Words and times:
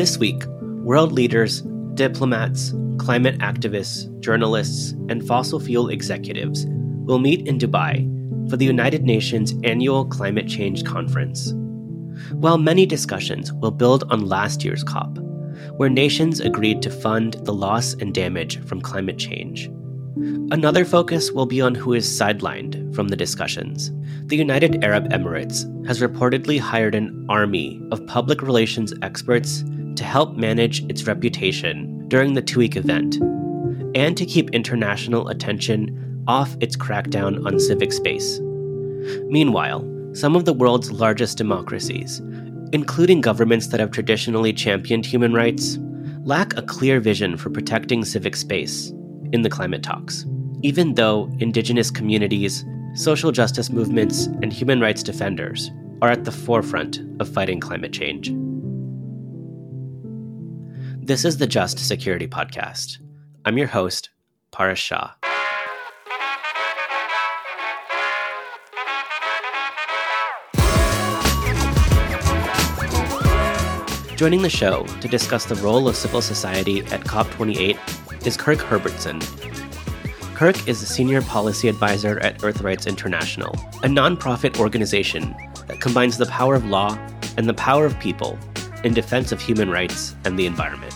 This 0.00 0.16
week, 0.16 0.46
world 0.82 1.12
leaders, 1.12 1.60
diplomats, 1.92 2.72
climate 2.96 3.36
activists, 3.40 4.08
journalists, 4.20 4.92
and 5.10 5.22
fossil 5.28 5.60
fuel 5.60 5.90
executives 5.90 6.64
will 7.04 7.18
meet 7.18 7.46
in 7.46 7.58
Dubai 7.58 8.08
for 8.48 8.56
the 8.56 8.64
United 8.64 9.04
Nations 9.04 9.52
Annual 9.62 10.06
Climate 10.06 10.48
Change 10.48 10.86
Conference. 10.86 11.52
While 12.32 12.56
many 12.56 12.86
discussions 12.86 13.52
will 13.52 13.72
build 13.72 14.04
on 14.04 14.24
last 14.24 14.64
year's 14.64 14.82
COP, 14.82 15.18
where 15.76 15.90
nations 15.90 16.40
agreed 16.40 16.80
to 16.80 16.90
fund 16.90 17.34
the 17.42 17.52
loss 17.52 17.92
and 17.92 18.14
damage 18.14 18.58
from 18.64 18.80
climate 18.80 19.18
change, 19.18 19.70
Another 20.50 20.84
focus 20.84 21.30
will 21.30 21.46
be 21.46 21.60
on 21.60 21.74
who 21.74 21.92
is 21.92 22.06
sidelined 22.06 22.94
from 22.94 23.08
the 23.08 23.16
discussions. 23.16 23.92
The 24.26 24.36
United 24.36 24.82
Arab 24.82 25.10
Emirates 25.10 25.64
has 25.86 26.00
reportedly 26.00 26.58
hired 26.58 26.94
an 26.94 27.26
army 27.28 27.80
of 27.92 28.04
public 28.06 28.42
relations 28.42 28.92
experts 29.02 29.62
to 30.00 30.06
help 30.06 30.34
manage 30.34 30.82
its 30.84 31.06
reputation 31.06 32.08
during 32.08 32.32
the 32.32 32.40
two 32.40 32.58
week 32.58 32.74
event 32.74 33.16
and 33.94 34.16
to 34.16 34.24
keep 34.24 34.48
international 34.50 35.28
attention 35.28 36.24
off 36.26 36.56
its 36.60 36.74
crackdown 36.74 37.44
on 37.44 37.60
civic 37.60 37.92
space. 37.92 38.40
Meanwhile, 39.28 39.86
some 40.14 40.36
of 40.36 40.46
the 40.46 40.54
world's 40.54 40.90
largest 40.90 41.36
democracies, 41.36 42.22
including 42.72 43.20
governments 43.20 43.66
that 43.66 43.80
have 43.80 43.90
traditionally 43.90 44.54
championed 44.54 45.04
human 45.04 45.34
rights, 45.34 45.78
lack 46.24 46.56
a 46.56 46.62
clear 46.62 46.98
vision 46.98 47.36
for 47.36 47.50
protecting 47.50 48.02
civic 48.02 48.36
space 48.36 48.94
in 49.32 49.42
the 49.42 49.50
climate 49.50 49.82
talks, 49.82 50.24
even 50.62 50.94
though 50.94 51.30
indigenous 51.40 51.90
communities, 51.90 52.64
social 52.94 53.32
justice 53.32 53.68
movements, 53.68 54.28
and 54.40 54.50
human 54.50 54.80
rights 54.80 55.02
defenders 55.02 55.70
are 56.00 56.08
at 56.08 56.24
the 56.24 56.32
forefront 56.32 57.00
of 57.20 57.28
fighting 57.28 57.60
climate 57.60 57.92
change. 57.92 58.32
This 61.02 61.24
is 61.24 61.38
the 61.38 61.46
Just 61.46 61.78
Security 61.78 62.28
Podcast. 62.28 62.98
I'm 63.46 63.56
your 63.56 63.68
host, 63.68 64.10
Paras 64.52 64.78
Shah. 64.78 65.12
Joining 74.14 74.42
the 74.42 74.50
show 74.50 74.84
to 75.00 75.08
discuss 75.08 75.46
the 75.46 75.58
role 75.62 75.88
of 75.88 75.96
civil 75.96 76.20
society 76.20 76.80
at 76.80 77.00
COP28 77.00 78.26
is 78.26 78.36
Kirk 78.36 78.58
Herbertson. 78.58 79.20
Kirk 80.34 80.68
is 80.68 80.82
a 80.82 80.86
senior 80.86 81.22
policy 81.22 81.68
advisor 81.68 82.20
at 82.20 82.38
Earthrights 82.40 82.86
International, 82.86 83.54
a 83.82 83.88
nonprofit 83.88 84.60
organization 84.60 85.34
that 85.66 85.80
combines 85.80 86.18
the 86.18 86.26
power 86.26 86.54
of 86.54 86.66
law 86.66 86.94
and 87.38 87.48
the 87.48 87.54
power 87.54 87.86
of 87.86 87.98
people 87.98 88.38
in 88.84 88.94
defense 88.94 89.32
of 89.32 89.40
human 89.40 89.70
rights 89.70 90.14
and 90.24 90.38
the 90.38 90.46
environment. 90.46 90.94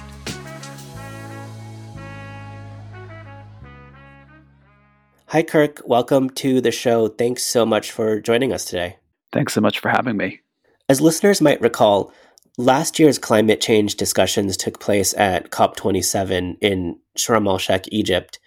Hi, 5.26 5.42
Kirk. 5.42 5.80
Welcome 5.84 6.30
to 6.30 6.60
the 6.60 6.70
show. 6.70 7.08
Thanks 7.08 7.42
so 7.44 7.66
much 7.66 7.90
for 7.90 8.20
joining 8.20 8.52
us 8.52 8.64
today. 8.64 8.96
Thanks 9.32 9.52
so 9.52 9.60
much 9.60 9.80
for 9.80 9.88
having 9.88 10.16
me. 10.16 10.40
As 10.88 11.00
listeners 11.00 11.40
might 11.40 11.60
recall, 11.60 12.12
Last 12.56 13.00
year's 13.00 13.18
climate 13.18 13.60
change 13.60 13.96
discussions 13.96 14.56
took 14.56 14.78
place 14.78 15.12
at 15.14 15.50
COP27 15.50 16.56
in 16.60 16.96
Sharm 17.18 17.48
el 17.48 17.58
Sheikh, 17.58 17.88
Egypt. 17.90 18.38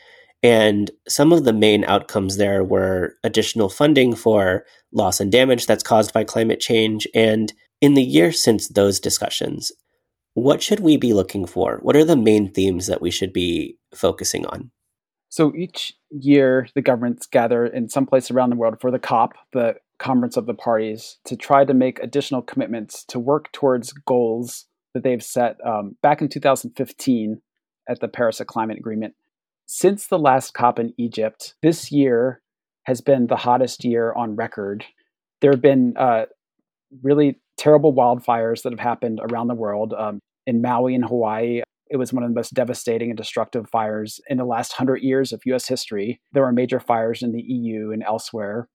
And 0.42 0.90
some 1.10 1.34
of 1.34 1.44
the 1.44 1.52
main 1.52 1.84
outcomes 1.84 2.38
there 2.38 2.64
were 2.64 3.16
additional 3.26 3.68
funding 3.68 4.16
for 4.16 4.64
loss 4.94 5.20
and 5.20 5.30
damage 5.30 5.66
that's 5.66 5.84
caused 5.84 6.14
by 6.14 6.24
climate 6.24 6.62
change. 6.62 7.06
And 7.14 7.52
in 7.82 7.94
the 7.94 8.04
year 8.04 8.32
since 8.32 8.68
those 8.68 9.00
discussions, 9.00 9.72
what 10.34 10.62
should 10.62 10.80
we 10.80 10.98
be 10.98 11.14
looking 11.14 11.46
for? 11.46 11.80
What 11.82 11.96
are 11.96 12.06
the 12.06 12.16
main 12.16 12.52
themes 12.52 12.88
that 12.88 13.02
we 13.02 13.12
should 13.12 13.34
be 13.34 13.78
focusing 13.94 14.46
on? 14.46 14.72
So 15.30 15.54
each 15.56 15.94
year, 16.10 16.68
the 16.76 16.82
governments 16.82 17.28
gather 17.28 17.66
in 17.66 17.90
some 17.90 18.06
place 18.06 18.32
around 18.32 18.52
the 18.52 18.56
world 18.56 18.80
for 18.80 18.92
the 18.92 19.00
COP, 19.00 19.34
the 19.52 19.76
Conference 20.00 20.38
of 20.38 20.46
the 20.46 20.54
Parties, 20.54 21.18
to 21.26 21.36
try 21.36 21.66
to 21.66 21.74
make 21.74 22.00
additional 22.00 22.42
commitments 22.42 23.04
to 23.06 23.20
work 23.20 23.52
towards 23.52 23.92
goals 23.94 24.66
that 24.94 25.04
they've 25.04 25.24
set 25.24 25.58
um, 25.66 25.98
back 26.02 26.22
in 26.22 26.30
2015 26.30 27.42
at 27.90 28.00
the 28.00 28.08
Paris 28.08 28.42
Climate 28.48 28.78
Agreement. 28.78 29.16
Since 29.66 30.08
the 30.08 30.20
last 30.20 30.54
COP 30.54 30.80
in 30.80 30.94
Egypt, 30.98 31.56
this 31.62 31.92
year 31.92 32.42
has 32.84 33.02
been 33.02 33.28
the 33.28 33.36
hottest 33.36 33.84
year 33.84 34.14
on 34.14 34.36
record. 34.36 34.86
There 35.42 35.52
have 35.52 35.62
been 35.62 35.94
uh, 35.98 36.26
really 37.04 37.40
terrible 37.58 37.94
wildfires 37.94 38.62
that 38.64 38.72
have 38.72 38.80
happened 38.80 39.20
around 39.22 39.48
the 39.48 39.56
world. 39.56 39.94
Um, 39.98 40.20
in 40.46 40.62
Maui 40.62 40.96
in 40.96 41.04
Hawaii, 41.04 41.62
it 41.90 41.98
was 41.98 42.14
one 42.14 42.24
of 42.24 42.30
the 42.30 42.36
most 42.36 42.54
devastating 42.54 43.10
and 43.10 43.18
destructive 43.18 43.70
fires 43.70 44.20
in 44.30 44.38
the 44.38 44.46
last 44.46 44.74
hundred 44.74 45.02
years 45.02 45.32
of 45.32 45.46
US 45.46 45.68
history. 45.68 46.20
There 46.34 46.44
were 46.44 46.52
major 46.52 46.80
fires 46.80 47.22
in 47.22 47.32
the 47.32 47.42
EU 47.42 47.92
and 47.92 48.04
elsewhere. 48.04 48.68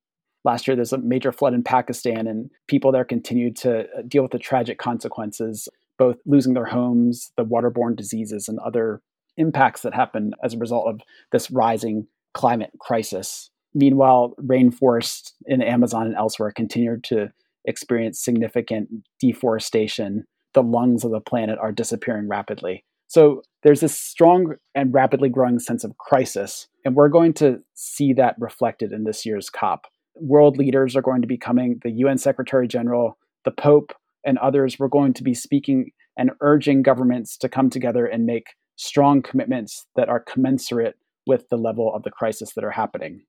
Last 0.45 0.67
year, 0.67 0.75
there's 0.75 0.93
a 0.93 0.99
major 0.99 1.31
flood 1.31 1.55
in 1.55 1.63
Pakistan, 1.63 2.27
and 2.27 2.51
people 2.67 2.91
there 2.91 3.05
continued 3.05 3.57
to 3.59 3.81
uh, 3.81 4.03
deal 4.09 4.23
with 4.23 4.33
the 4.33 4.39
tragic 4.39 4.77
consequences, 4.77 5.69
both 5.99 6.17
losing 6.27 6.55
their 6.55 6.67
homes, 6.67 7.31
the 7.37 7.45
waterborne 7.45 7.95
diseases, 7.95 8.49
and 8.49 8.59
other 8.59 9.01
impacts 9.37 9.83
that 9.83 9.95
happen 9.95 10.33
as 10.43 10.55
a 10.55 10.59
result 10.59 10.89
of 10.89 11.01
this 11.31 11.51
rising 11.51 12.09
climate 12.35 12.73
crisis. 12.81 13.51
Meanwhile, 13.75 14.35
rainforests 14.43 15.33
in 15.47 15.61
the 15.61 15.69
Amazon 15.69 16.07
and 16.07 16.17
elsewhere 16.17 16.51
continued 16.51 17.05
to 17.05 17.33
experience 17.65 18.21
significant 18.21 18.89
deforestation. 19.21 20.25
The 20.55 20.63
lungs 20.63 21.05
of 21.05 21.11
the 21.11 21.21
planet 21.21 21.59
are 21.61 21.73
disappearing 21.73 22.29
rapidly. 22.29 22.85
So 23.09 23.43
there's 23.63 23.81
this 23.81 23.99
strong 23.99 24.55
and 24.75 24.95
rapidly 24.95 25.29
growing 25.29 25.59
sense 25.59 25.85
of 25.85 25.99
crisis, 25.99 26.67
and 26.85 26.95
we're 26.95 27.09
going 27.11 27.35
to 27.35 27.59
see 27.75 28.15
that 28.15 28.37
reflected 28.39 28.93
in 28.93 29.05
this 29.05 29.27
year's 29.27 29.51
COP. 29.51 29.87
World 30.15 30.57
leaders 30.57 30.97
are 30.97 31.03
going 31.03 31.21
to 31.21 31.29
be 31.29 31.37
coming, 31.37 31.79
the 31.83 31.91
UN 31.91 32.17
Secretary 32.17 32.67
General, 32.67 33.19
the 33.45 33.51
Pope, 33.51 33.93
and 34.25 34.39
others. 34.39 34.79
We're 34.79 34.89
going 34.89 35.13
to 35.15 35.23
be 35.23 35.35
speaking 35.35 35.91
and 36.17 36.31
urging 36.41 36.83
governments 36.83 37.37
to 37.39 37.49
come 37.49 37.71
together 37.71 38.07
and 38.07 38.25
make 38.25 38.55
strong 38.77 39.23
commitments 39.23 39.87
that 39.95 40.09
are 40.09 40.21
commensurate 40.21 40.97
with 41.27 41.49
the 41.51 41.57
level 41.57 41.95
of 41.95 42.03
the 42.03 42.11
crisis 42.11 42.55
that 42.55 42.65
are 42.65 42.71
happening. 42.71 43.25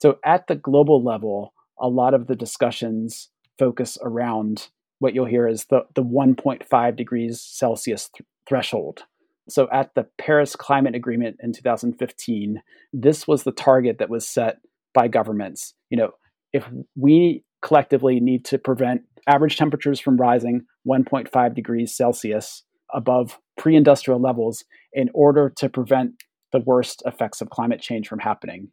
So, 0.00 0.18
at 0.24 0.46
the 0.46 0.56
global 0.56 1.04
level, 1.04 1.52
a 1.78 1.88
lot 1.88 2.14
of 2.14 2.26
the 2.26 2.36
discussions 2.36 3.28
focus 3.58 3.98
around 4.02 4.68
what 4.98 5.14
you'll 5.14 5.26
hear 5.26 5.46
is 5.46 5.66
the, 5.66 5.82
the 5.94 6.02
1.5 6.02 6.96
degrees 6.96 7.40
Celsius 7.40 8.08
th- 8.08 8.26
threshold. 8.48 9.02
So 9.48 9.68
at 9.70 9.94
the 9.94 10.06
Paris 10.18 10.56
Climate 10.56 10.94
Agreement 10.94 11.36
in 11.40 11.52
2015, 11.52 12.62
this 12.92 13.28
was 13.28 13.42
the 13.42 13.52
target 13.52 13.98
that 13.98 14.08
was 14.08 14.26
set 14.26 14.58
by 14.94 15.08
governments. 15.08 15.74
You 15.90 15.98
know, 15.98 16.10
if 16.52 16.66
we 16.96 17.44
collectively 17.62 18.20
need 18.20 18.44
to 18.46 18.58
prevent 18.58 19.02
average 19.28 19.56
temperatures 19.56 20.00
from 20.00 20.16
rising 20.16 20.62
1.5 20.86 21.54
degrees 21.54 21.94
Celsius 21.94 22.62
above 22.92 23.38
pre 23.58 23.76
industrial 23.76 24.20
levels 24.20 24.64
in 24.92 25.10
order 25.14 25.52
to 25.56 25.68
prevent 25.68 26.12
the 26.52 26.60
worst 26.60 27.02
effects 27.04 27.40
of 27.40 27.50
climate 27.50 27.80
change 27.80 28.06
from 28.06 28.20
happening. 28.20 28.68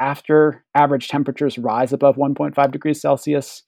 After 0.00 0.64
average 0.74 1.08
temperatures 1.08 1.58
rise 1.58 1.92
above 1.92 2.16
1.5 2.16 2.70
degrees 2.70 3.00
Celsius, 3.00 3.64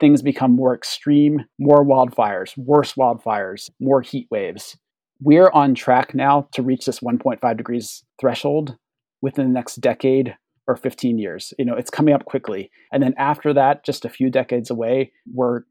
things 0.00 0.22
become 0.22 0.52
more 0.52 0.74
extreme, 0.74 1.44
more 1.58 1.84
wildfires, 1.84 2.56
worse 2.56 2.94
wildfires, 2.94 3.70
more 3.80 4.02
heat 4.02 4.26
waves. 4.30 4.76
We're 5.20 5.50
on 5.50 5.74
track 5.74 6.14
now 6.14 6.48
to 6.52 6.62
reach 6.62 6.86
this 6.86 7.00
1.5 7.00 7.56
degrees 7.56 8.04
threshold 8.20 8.76
within 9.22 9.46
the 9.46 9.52
next 9.52 9.76
decade 9.76 10.36
or 10.66 10.76
15 10.76 11.18
years. 11.18 11.54
You 11.58 11.64
know, 11.64 11.76
it's 11.76 11.90
coming 11.90 12.14
up 12.14 12.24
quickly. 12.24 12.70
And 12.92 13.02
then 13.02 13.14
after 13.16 13.52
that, 13.54 13.84
just 13.84 14.04
a 14.04 14.10
few 14.10 14.30
decades 14.30 14.70
away, 14.70 15.12
we're 15.32 15.62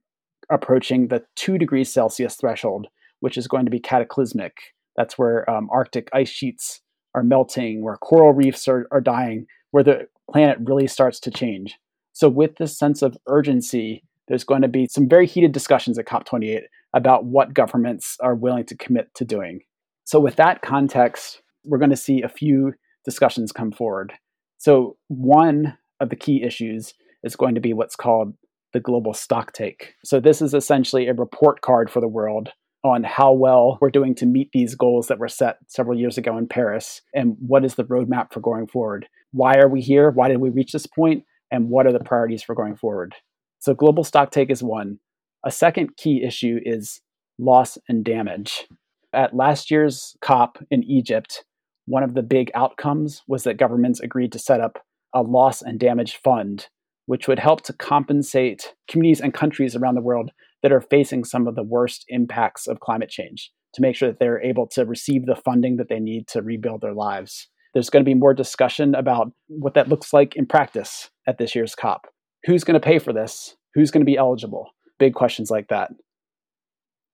approaching 0.50 1.08
the 1.08 1.24
2 1.36 1.58
degrees 1.58 1.92
Celsius 1.92 2.36
threshold, 2.36 2.88
which 3.20 3.38
is 3.38 3.48
going 3.48 3.66
to 3.66 3.72
be 3.72 3.80
cataclysmic. 3.80 4.54
That's 4.96 5.18
where 5.18 5.50
um, 5.50 5.70
Arctic 5.72 6.10
ice 6.14 6.30
sheets 6.30 6.82
are 7.16 7.24
melting, 7.24 7.84
where 7.84 7.98
coral 7.98 8.34
reefs 8.34 8.68
are, 8.68 8.88
are 8.92 9.02
dying, 9.02 9.46
where 9.72 9.84
the 9.84 10.08
planet 10.32 10.58
really 10.62 10.88
starts 10.88 11.20
to 11.22 11.32
change. 11.32 11.78
So, 12.12 12.30
with 12.30 12.58
this 12.58 12.78
sense 12.78 13.02
of 13.02 13.18
urgency, 13.28 14.04
there's 14.28 14.44
going 14.44 14.62
to 14.62 14.68
be 14.68 14.88
some 14.88 15.08
very 15.08 15.28
heated 15.28 15.52
discussions 15.52 16.00
at 16.00 16.06
COP28 16.06 16.62
about 16.94 17.26
what 17.26 17.54
governments 17.54 18.18
are 18.22 18.36
willing 18.36 18.66
to 18.66 18.78
commit 18.78 19.14
to 19.16 19.26
doing. 19.26 19.62
So, 20.06 20.20
with 20.20 20.36
that 20.36 20.62
context, 20.62 21.42
we're 21.64 21.78
going 21.78 21.90
to 21.90 21.96
see 21.96 22.22
a 22.22 22.30
few 22.30 22.74
discussions 23.06 23.52
come 23.52 23.72
forward. 23.72 24.14
So, 24.58 24.98
one 25.08 25.78
of 26.00 26.10
the 26.10 26.16
key 26.16 26.44
issues 26.44 26.94
is 27.24 27.36
going 27.36 27.56
to 27.56 27.62
be 27.62 27.74
what's 27.74 27.96
called 27.96 28.34
the 28.74 28.80
global 28.80 29.14
stocktake. 29.14 29.92
So, 30.04 30.20
this 30.20 30.42
is 30.42 30.54
essentially 30.54 31.08
a 31.08 31.14
report 31.14 31.62
card 31.62 31.90
for 31.90 32.02
the 32.02 32.08
world 32.08 32.50
on 32.84 33.04
how 33.04 33.32
well 33.32 33.78
we're 33.80 33.90
doing 33.90 34.14
to 34.14 34.26
meet 34.26 34.50
these 34.52 34.76
goals 34.76 35.08
that 35.08 35.20
were 35.20 35.30
set 35.30 35.58
several 35.68 35.98
years 35.98 36.18
ago 36.18 36.38
in 36.38 36.48
Paris 36.48 37.02
and 37.14 37.38
what 37.40 37.64
is 37.64 37.76
the 37.76 37.86
roadmap 37.86 38.34
for 38.34 38.42
going 38.42 38.68
forward. 38.68 39.08
Why 39.32 39.54
are 39.56 39.70
we 39.70 39.80
here? 39.80 40.12
Why 40.12 40.28
did 40.28 40.40
we 40.40 40.50
reach 40.50 40.74
this 40.74 40.86
point? 40.86 41.24
And 41.50 41.70
what 41.70 41.88
are 41.88 41.94
the 41.94 42.04
priorities 42.04 42.44
for 42.44 42.56
going 42.56 42.76
forward? 42.76 43.16
So 43.64 43.74
global 43.74 44.04
stock 44.04 44.32
take 44.32 44.52
is 44.52 44.62
one. 44.62 45.00
A 45.46 45.50
second 45.50 45.96
key 45.96 46.22
issue 46.22 46.60
is 46.66 47.00
loss 47.40 47.78
and 47.88 48.04
damage. 48.04 48.68
At 49.14 49.34
last 49.34 49.72
year's 49.72 50.18
COP 50.20 50.58
in 50.70 50.84
Egypt, 50.84 51.46
one 51.86 52.04
of 52.04 52.14
the 52.14 52.24
big 52.24 52.52
outcomes 52.56 53.22
was 53.26 53.44
that 53.44 53.56
governments 53.56 54.02
agreed 54.02 54.34
to 54.34 54.38
set 54.40 54.60
up 54.60 54.80
a 55.16 55.22
loss 55.22 55.62
and 55.62 55.80
damage 55.80 56.18
fund, 56.18 56.68
which 57.06 57.30
would 57.30 57.40
help 57.40 57.62
to 57.62 57.72
compensate 57.72 58.74
communities 58.90 59.22
and 59.22 59.34
countries 59.34 59.78
around 59.78 59.96
the 59.96 60.02
world 60.02 60.32
that 60.62 60.74
are 60.74 60.82
facing 60.82 61.24
some 61.24 61.48
of 61.48 61.56
the 61.56 61.64
worst 61.64 62.04
impacts 62.10 62.68
of 62.68 62.82
climate 62.82 63.10
change 63.10 63.50
to 63.76 63.82
make 63.82 63.96
sure 63.96 64.10
that 64.10 64.20
they're 64.20 64.44
able 64.44 64.68
to 64.68 64.84
receive 64.84 65.26
the 65.26 65.38
funding 65.38 65.78
that 65.78 65.88
they 65.88 66.02
need 66.02 66.28
to 66.28 66.42
rebuild 66.42 66.82
their 66.82 66.94
lives. 66.94 67.48
There's 67.74 67.90
going 67.90 68.04
to 68.04 68.10
be 68.10 68.14
more 68.14 68.34
discussion 68.34 68.94
about 68.94 69.32
what 69.48 69.74
that 69.76 69.88
looks 69.88 70.12
like 70.12 70.36
in 70.36 70.48
practice 70.48 71.12
at 71.26 71.38
this 71.38 71.56
year's 71.56 71.76
COP. 71.76 72.08
Who's 72.46 72.64
going 72.64 72.80
to 72.80 72.86
pay 72.86 73.00
for 73.00 73.14
this? 73.14 73.56
Who's 73.74 73.92
going 73.92 74.02
to 74.02 74.10
be 74.10 74.18
eligible? 74.18 74.72
Big 75.00 75.14
questions 75.14 75.50
like 75.50 75.70
that. 75.70 75.92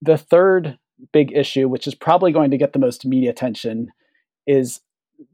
The 0.01 0.17
third 0.17 0.77
big 1.13 1.31
issue, 1.33 1.67
which 1.67 1.87
is 1.87 1.95
probably 1.95 2.31
going 2.31 2.51
to 2.51 2.57
get 2.57 2.73
the 2.73 2.79
most 2.79 3.05
media 3.05 3.29
attention, 3.29 3.89
is 4.47 4.81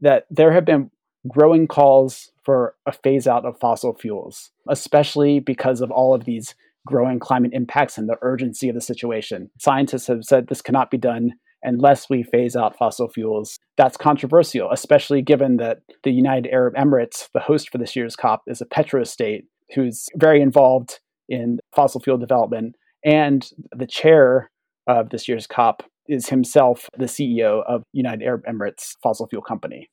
that 0.00 0.26
there 0.30 0.52
have 0.52 0.64
been 0.64 0.90
growing 1.28 1.66
calls 1.66 2.30
for 2.44 2.74
a 2.86 2.92
phase 2.92 3.26
out 3.26 3.44
of 3.44 3.58
fossil 3.58 3.94
fuels, 3.94 4.50
especially 4.68 5.40
because 5.40 5.80
of 5.80 5.90
all 5.90 6.14
of 6.14 6.24
these 6.24 6.54
growing 6.86 7.18
climate 7.18 7.50
impacts 7.52 7.98
and 7.98 8.08
the 8.08 8.18
urgency 8.22 8.68
of 8.68 8.74
the 8.74 8.80
situation. 8.80 9.50
Scientists 9.58 10.06
have 10.06 10.24
said 10.24 10.46
this 10.46 10.62
cannot 10.62 10.90
be 10.90 10.98
done 10.98 11.32
unless 11.62 12.08
we 12.08 12.22
phase 12.22 12.54
out 12.54 12.76
fossil 12.78 13.08
fuels. 13.08 13.58
That's 13.76 13.96
controversial, 13.96 14.70
especially 14.70 15.20
given 15.20 15.56
that 15.56 15.78
the 16.04 16.12
United 16.12 16.48
Arab 16.52 16.74
Emirates, 16.74 17.28
the 17.32 17.40
host 17.40 17.70
for 17.70 17.78
this 17.78 17.96
year's 17.96 18.14
COP, 18.14 18.42
is 18.46 18.60
a 18.60 18.66
petro 18.66 19.02
state 19.02 19.46
who's 19.74 20.06
very 20.16 20.40
involved 20.40 21.00
in 21.28 21.58
fossil 21.74 22.00
fuel 22.00 22.18
development. 22.18 22.76
And 23.04 23.48
the 23.76 23.86
chair 23.86 24.50
of 24.86 25.10
this 25.10 25.28
year's 25.28 25.46
COP 25.46 25.82
is 26.08 26.28
himself 26.28 26.88
the 26.96 27.06
CEO 27.06 27.62
of 27.66 27.82
United 27.92 28.24
Arab 28.24 28.44
Emirates 28.46 28.94
fossil 29.02 29.26
fuel 29.26 29.42
company. 29.42 29.88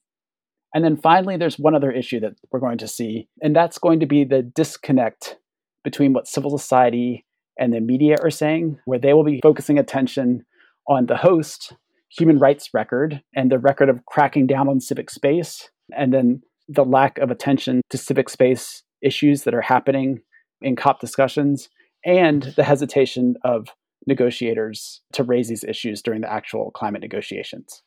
And 0.73 0.83
then 0.83 0.97
finally, 0.97 1.37
there's 1.37 1.59
one 1.59 1.75
other 1.75 1.91
issue 1.91 2.19
that 2.21 2.33
we're 2.51 2.59
going 2.59 2.79
to 2.79 2.87
see, 2.87 3.27
and 3.41 3.55
that's 3.55 3.77
going 3.77 3.99
to 3.99 4.05
be 4.07 4.23
the 4.23 4.41
disconnect 4.41 5.37
between 5.83 6.13
what 6.13 6.27
civil 6.27 6.57
society 6.57 7.25
and 7.59 7.73
the 7.73 7.79
media 7.79 8.17
are 8.23 8.31
saying, 8.31 8.79
where 8.85 8.97
they 8.97 9.13
will 9.13 9.23
be 9.23 9.39
focusing 9.43 9.77
attention 9.77 10.43
on 10.87 11.05
the 11.05 11.17
host 11.17 11.75
human 12.09 12.39
rights 12.39 12.69
record 12.73 13.21
and 13.35 13.51
the 13.51 13.59
record 13.59 13.89
of 13.89 14.05
cracking 14.05 14.47
down 14.47 14.67
on 14.67 14.79
civic 14.79 15.09
space, 15.09 15.69
and 15.95 16.13
then 16.13 16.41
the 16.67 16.85
lack 16.85 17.17
of 17.19 17.29
attention 17.29 17.81
to 17.89 17.97
civic 17.97 18.29
space 18.29 18.83
issues 19.03 19.43
that 19.43 19.53
are 19.53 19.61
happening 19.61 20.21
in 20.61 20.75
COP 20.75 20.99
discussions, 20.99 21.69
and 22.05 22.53
the 22.55 22.63
hesitation 22.63 23.35
of 23.43 23.67
negotiators 24.07 25.01
to 25.13 25.23
raise 25.23 25.47
these 25.47 25.63
issues 25.63 26.01
during 26.01 26.21
the 26.21 26.31
actual 26.31 26.71
climate 26.71 27.01
negotiations. 27.01 27.83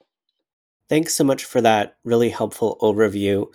Thanks 0.88 1.14
so 1.14 1.24
much 1.24 1.44
for 1.44 1.60
that 1.60 1.96
really 2.04 2.30
helpful 2.30 2.78
overview. 2.80 3.46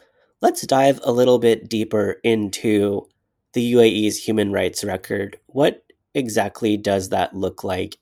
Let's 0.41 0.65
dive 0.65 0.99
a 1.03 1.11
little 1.11 1.39
bit 1.39 1.69
deeper 1.69 2.17
into 2.23 3.07
the 3.53 3.73
UAE's 3.73 4.17
human 4.17 4.51
rights 4.51 4.83
record. 4.83 5.39
What 5.47 5.83
exactly 6.13 6.77
does 6.77 7.09
that 7.09 7.35
look 7.35 7.63
like? 7.63 7.97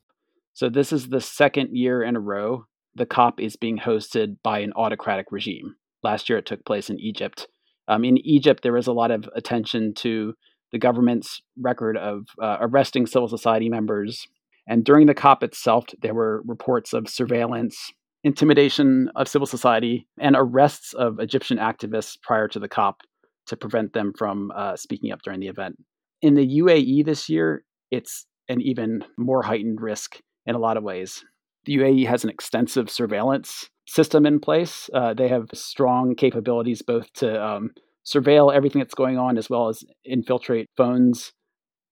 So, 0.52 0.68
this 0.68 0.92
is 0.92 1.08
the 1.08 1.20
second 1.20 1.76
year 1.76 2.02
in 2.02 2.16
a 2.16 2.20
row 2.20 2.66
the 2.94 3.06
COP 3.06 3.40
is 3.40 3.56
being 3.56 3.78
hosted 3.78 4.36
by 4.42 4.58
an 4.60 4.72
autocratic 4.74 5.26
regime. 5.30 5.76
Last 6.02 6.28
year 6.28 6.38
it 6.38 6.46
took 6.46 6.64
place 6.64 6.90
in 6.90 6.98
Egypt. 6.98 7.46
Um, 7.90 8.04
in 8.04 8.18
Egypt, 8.18 8.62
there 8.62 8.72
was 8.72 8.86
a 8.86 8.92
lot 8.92 9.10
of 9.10 9.28
attention 9.34 9.94
to 9.94 10.34
the 10.70 10.78
government's 10.78 11.42
record 11.58 11.96
of 11.96 12.26
uh, 12.40 12.58
arresting 12.60 13.06
civil 13.06 13.26
society 13.26 13.68
members. 13.68 14.28
And 14.68 14.84
during 14.84 15.08
the 15.08 15.14
COP 15.14 15.42
itself, 15.42 15.86
there 16.00 16.14
were 16.14 16.42
reports 16.46 16.92
of 16.92 17.08
surveillance, 17.08 17.92
intimidation 18.22 19.10
of 19.16 19.26
civil 19.26 19.46
society, 19.46 20.06
and 20.20 20.36
arrests 20.38 20.92
of 20.94 21.18
Egyptian 21.18 21.58
activists 21.58 22.16
prior 22.22 22.46
to 22.46 22.60
the 22.60 22.68
COP 22.68 23.00
to 23.48 23.56
prevent 23.56 23.92
them 23.92 24.12
from 24.16 24.52
uh, 24.54 24.76
speaking 24.76 25.10
up 25.10 25.22
during 25.22 25.40
the 25.40 25.48
event. 25.48 25.76
In 26.22 26.34
the 26.34 26.60
UAE 26.60 27.04
this 27.04 27.28
year, 27.28 27.64
it's 27.90 28.24
an 28.48 28.60
even 28.60 29.04
more 29.18 29.42
heightened 29.42 29.80
risk 29.80 30.20
in 30.46 30.54
a 30.54 30.58
lot 30.60 30.76
of 30.76 30.84
ways. 30.84 31.24
The 31.64 31.76
UAE 31.78 32.06
has 32.06 32.22
an 32.22 32.30
extensive 32.30 32.88
surveillance 32.88 33.68
system 33.90 34.24
in 34.24 34.40
place. 34.40 34.88
Uh, 34.94 35.14
they 35.14 35.28
have 35.28 35.48
strong 35.52 36.14
capabilities 36.14 36.82
both 36.82 37.12
to 37.14 37.42
um, 37.42 37.70
surveil 38.06 38.54
everything 38.54 38.80
that's 38.80 38.94
going 38.94 39.18
on 39.18 39.36
as 39.36 39.50
well 39.50 39.68
as 39.68 39.84
infiltrate 40.04 40.68
phones 40.76 41.32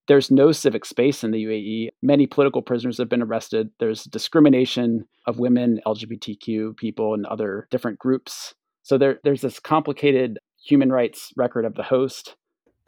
there's 0.08 0.30
no 0.30 0.52
civic 0.52 0.84
space 0.84 1.22
in 1.22 1.30
the 1.30 1.44
UAE. 1.44 1.90
Many 2.02 2.26
political 2.26 2.62
prisoners 2.62 2.98
have 2.98 3.10
been 3.10 3.22
arrested. 3.22 3.70
There's 3.78 4.04
discrimination 4.04 5.06
of 5.26 5.38
women, 5.38 5.80
LGBTQ 5.86 6.76
people, 6.76 7.14
and 7.14 7.26
other 7.26 7.68
different 7.70 7.98
groups. 7.98 8.54
So 8.82 8.96
there, 8.96 9.20
there's 9.22 9.42
this 9.42 9.60
complicated 9.60 10.38
human 10.64 10.90
rights 10.90 11.30
record 11.36 11.66
of 11.66 11.74
the 11.74 11.82
host. 11.82 12.34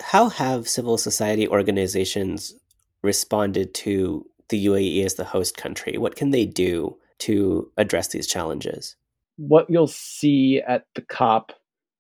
How 0.01 0.31
have 0.31 0.67
civil 0.67 0.97
society 0.97 1.47
organizations 1.47 2.55
responded 3.03 3.75
to 3.75 4.25
the 4.49 4.67
UAE 4.67 5.05
as 5.05 5.15
the 5.15 5.25
host 5.25 5.59
country? 5.59 5.99
What 5.99 6.17
can 6.17 6.31
they 6.31 6.47
do 6.47 6.97
to 7.19 7.71
address 7.77 8.09
these 8.09 8.27
challenges? 8.27 8.97
What 9.41 9.71
you'll 9.71 9.87
see 9.87 10.61
at 10.61 10.85
the 10.95 11.01
COP, 11.01 11.53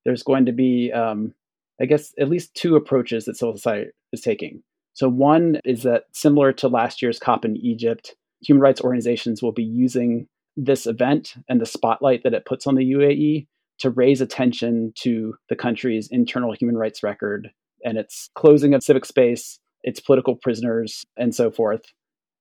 there's 0.04 0.22
going 0.22 0.44
to 0.44 0.52
be, 0.52 0.92
um, 0.92 1.32
I 1.80 1.86
guess, 1.86 2.12
at 2.18 2.28
least 2.28 2.54
two 2.54 2.76
approaches 2.76 3.24
that 3.24 3.36
civil 3.36 3.56
society 3.56 3.90
is 4.12 4.20
taking. 4.20 4.62
So, 4.92 5.08
one 5.08 5.58
is 5.64 5.84
that 5.84 6.04
similar 6.12 6.52
to 6.54 6.68
last 6.68 7.00
year's 7.00 7.18
COP 7.18 7.46
in 7.46 7.56
Egypt, 7.56 8.14
human 8.42 8.60
rights 8.60 8.82
organizations 8.82 9.42
will 9.42 9.52
be 9.52 9.64
using 9.64 10.26
this 10.56 10.86
event 10.86 11.34
and 11.48 11.60
the 11.60 11.66
spotlight 11.66 12.22
that 12.24 12.34
it 12.34 12.44
puts 12.44 12.66
on 12.66 12.74
the 12.74 12.92
UAE 12.92 13.46
to 13.78 13.90
raise 13.90 14.20
attention 14.20 14.92
to 14.96 15.34
the 15.48 15.56
country's 15.56 16.08
internal 16.10 16.52
human 16.52 16.76
rights 16.76 17.02
record 17.02 17.50
and 17.82 17.96
its 17.96 18.28
closing 18.34 18.74
of 18.74 18.82
civic 18.82 19.06
space, 19.06 19.58
its 19.82 20.00
political 20.00 20.36
prisoners, 20.36 21.04
and 21.16 21.34
so 21.34 21.50
forth. 21.50 21.80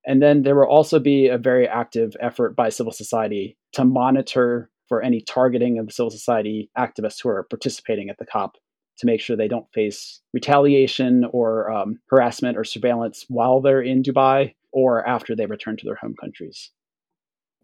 And 0.06 0.22
then 0.22 0.44
there 0.44 0.56
will 0.56 0.68
also 0.68 1.00
be 1.00 1.28
a 1.28 1.38
very 1.38 1.68
active 1.68 2.16
effort 2.20 2.56
by 2.56 2.70
civil 2.70 2.92
society 2.92 3.58
to 3.74 3.86
monitor 3.86 4.70
for 4.90 5.02
any 5.02 5.22
targeting 5.22 5.80
of 5.80 5.94
civil 5.94 6.10
society 6.10 6.70
activists 6.78 7.22
who 7.22 7.30
are 7.30 7.44
participating 7.44 8.10
at 8.10 8.18
the 8.18 8.26
COP 8.26 8.58
to 8.98 9.06
make 9.06 9.22
sure 9.22 9.38
they 9.38 9.48
don't 9.48 9.72
face 9.74 10.20
retaliation 10.34 11.26
or 11.32 11.72
um, 11.72 12.00
harassment 12.10 12.58
or 12.58 12.64
surveillance 12.66 13.26
while 13.30 13.62
they're 13.62 13.82
in 13.82 14.04
Dubai 14.04 14.56
or 14.72 15.08
after 15.08 15.36
they 15.36 15.46
return 15.46 15.78
to 15.78 15.86
their 15.86 15.96
home 15.96 16.16
countries. 16.20 16.72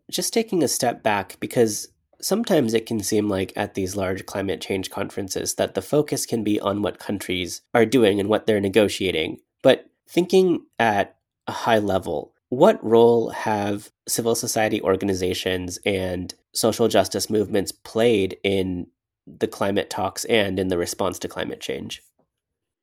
Just 0.09 0.33
taking 0.33 0.63
a 0.63 0.67
step 0.67 1.03
back, 1.03 1.37
because 1.39 1.89
sometimes 2.21 2.73
it 2.73 2.85
can 2.85 3.01
seem 3.01 3.27
like 3.27 3.51
at 3.55 3.73
these 3.73 3.95
large 3.95 4.25
climate 4.25 4.61
change 4.61 4.91
conferences 4.91 5.55
that 5.55 5.73
the 5.73 5.81
focus 5.81 6.25
can 6.25 6.43
be 6.43 6.59
on 6.59 6.81
what 6.81 6.99
countries 6.99 7.61
are 7.73 7.85
doing 7.85 8.19
and 8.19 8.29
what 8.29 8.45
they're 8.45 8.61
negotiating. 8.61 9.39
But 9.61 9.89
thinking 10.07 10.65
at 10.79 11.17
a 11.47 11.51
high 11.51 11.79
level, 11.79 12.34
what 12.49 12.83
role 12.83 13.29
have 13.29 13.89
civil 14.07 14.35
society 14.35 14.81
organizations 14.81 15.79
and 15.85 16.33
social 16.53 16.87
justice 16.87 17.29
movements 17.29 17.71
played 17.71 18.37
in 18.43 18.87
the 19.25 19.47
climate 19.47 19.89
talks 19.89 20.25
and 20.25 20.59
in 20.59 20.67
the 20.67 20.77
response 20.77 21.19
to 21.19 21.27
climate 21.27 21.59
change? 21.59 22.01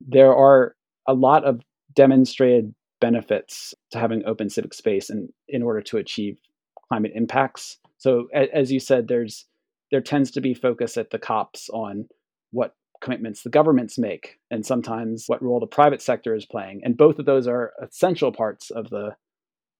There 0.00 0.34
are 0.34 0.74
a 1.06 1.14
lot 1.14 1.44
of 1.44 1.60
demonstrated 1.94 2.74
benefits 3.00 3.74
to 3.90 3.98
having 3.98 4.24
open 4.24 4.48
civic 4.48 4.74
space 4.74 5.10
and 5.10 5.28
in 5.48 5.62
order 5.62 5.82
to 5.82 5.98
achieve 5.98 6.38
climate 6.88 7.12
impacts. 7.14 7.78
So 7.98 8.28
as 8.32 8.72
you 8.72 8.80
said, 8.80 9.08
there's 9.08 9.46
there 9.90 10.00
tends 10.00 10.30
to 10.32 10.40
be 10.40 10.54
focus 10.54 10.96
at 10.96 11.10
the 11.10 11.18
COPs 11.18 11.68
on 11.68 12.08
what 12.50 12.74
commitments 13.02 13.42
the 13.42 13.50
governments 13.50 13.98
make 13.98 14.38
and 14.50 14.64
sometimes 14.64 15.24
what 15.26 15.42
role 15.42 15.60
the 15.60 15.66
private 15.66 16.00
sector 16.00 16.34
is 16.34 16.46
playing. 16.46 16.80
And 16.82 16.96
both 16.96 17.18
of 17.18 17.26
those 17.26 17.46
are 17.46 17.72
essential 17.82 18.32
parts 18.32 18.70
of 18.70 18.88
the, 18.88 19.14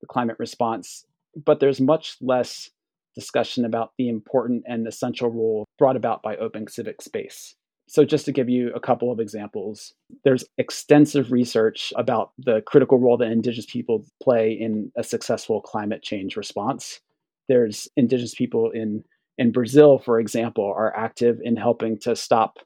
the 0.02 0.06
climate 0.06 0.36
response. 0.38 1.06
But 1.34 1.60
there's 1.60 1.80
much 1.80 2.16
less 2.20 2.70
discussion 3.14 3.64
about 3.64 3.92
the 3.96 4.08
important 4.08 4.64
and 4.66 4.86
essential 4.86 5.30
role 5.30 5.64
brought 5.78 5.96
about 5.96 6.22
by 6.22 6.36
open 6.36 6.68
civic 6.68 7.00
space. 7.00 7.54
So, 7.88 8.04
just 8.04 8.24
to 8.26 8.32
give 8.32 8.48
you 8.48 8.72
a 8.74 8.80
couple 8.80 9.10
of 9.10 9.20
examples, 9.20 9.92
there's 10.24 10.44
extensive 10.56 11.32
research 11.32 11.92
about 11.96 12.32
the 12.38 12.62
critical 12.62 12.98
role 12.98 13.16
that 13.18 13.30
Indigenous 13.30 13.66
people 13.66 14.04
play 14.22 14.52
in 14.52 14.90
a 14.96 15.02
successful 15.02 15.60
climate 15.60 16.02
change 16.02 16.36
response. 16.36 17.00
There's 17.48 17.88
Indigenous 17.96 18.34
people 18.34 18.70
in, 18.70 19.04
in 19.36 19.52
Brazil, 19.52 19.98
for 19.98 20.20
example, 20.20 20.64
are 20.64 20.96
active 20.96 21.40
in 21.42 21.56
helping 21.56 21.98
to 22.00 22.14
stop 22.16 22.60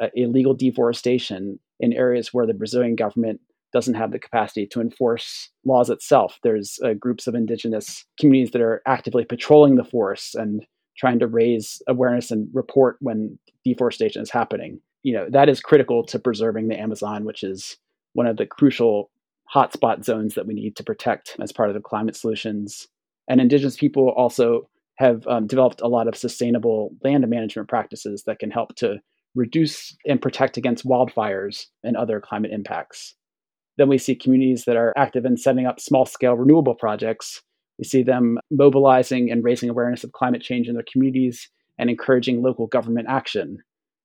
uh, 0.00 0.08
illegal 0.14 0.52
deforestation 0.52 1.58
in 1.80 1.92
areas 1.92 2.34
where 2.34 2.46
the 2.46 2.54
Brazilian 2.54 2.96
government 2.96 3.40
doesn't 3.76 3.92
have 3.92 4.10
the 4.10 4.18
capacity 4.18 4.66
to 4.66 4.80
enforce 4.80 5.50
laws 5.66 5.90
itself. 5.90 6.38
There's 6.42 6.78
uh, 6.82 6.94
groups 6.94 7.26
of 7.26 7.34
indigenous 7.34 8.06
communities 8.18 8.52
that 8.52 8.62
are 8.62 8.80
actively 8.86 9.26
patrolling 9.26 9.74
the 9.74 9.84
forests 9.84 10.34
and 10.34 10.64
trying 10.96 11.18
to 11.18 11.26
raise 11.26 11.82
awareness 11.86 12.30
and 12.30 12.48
report 12.54 12.96
when 13.00 13.38
deforestation 13.66 14.22
is 14.22 14.30
happening. 14.30 14.80
You 15.02 15.12
know, 15.12 15.26
that 15.28 15.50
is 15.50 15.60
critical 15.60 16.06
to 16.06 16.18
preserving 16.18 16.68
the 16.68 16.80
Amazon, 16.80 17.26
which 17.26 17.42
is 17.42 17.76
one 18.14 18.26
of 18.26 18.38
the 18.38 18.46
crucial 18.46 19.10
hotspot 19.54 20.06
zones 20.06 20.36
that 20.36 20.46
we 20.46 20.54
need 20.54 20.74
to 20.76 20.82
protect 20.82 21.36
as 21.38 21.52
part 21.52 21.68
of 21.68 21.74
the 21.74 21.82
climate 21.82 22.16
solutions. 22.16 22.88
And 23.28 23.42
indigenous 23.42 23.76
people 23.76 24.08
also 24.08 24.70
have 24.94 25.26
um, 25.26 25.46
developed 25.46 25.82
a 25.82 25.88
lot 25.88 26.08
of 26.08 26.16
sustainable 26.16 26.94
land 27.04 27.28
management 27.28 27.68
practices 27.68 28.22
that 28.24 28.38
can 28.38 28.50
help 28.50 28.74
to 28.76 29.00
reduce 29.34 29.94
and 30.06 30.22
protect 30.22 30.56
against 30.56 30.86
wildfires 30.86 31.66
and 31.84 31.94
other 31.94 32.22
climate 32.22 32.52
impacts. 32.52 33.14
Then 33.78 33.88
we 33.88 33.98
see 33.98 34.14
communities 34.14 34.64
that 34.64 34.76
are 34.76 34.94
active 34.96 35.24
in 35.24 35.36
setting 35.36 35.66
up 35.66 35.80
small 35.80 36.06
scale 36.06 36.34
renewable 36.34 36.74
projects. 36.74 37.42
We 37.78 37.84
see 37.84 38.02
them 38.02 38.38
mobilizing 38.50 39.30
and 39.30 39.44
raising 39.44 39.68
awareness 39.68 40.02
of 40.04 40.12
climate 40.12 40.42
change 40.42 40.68
in 40.68 40.74
their 40.74 40.84
communities 40.90 41.50
and 41.78 41.90
encouraging 41.90 42.42
local 42.42 42.66
government 42.66 43.06
action. 43.08 43.58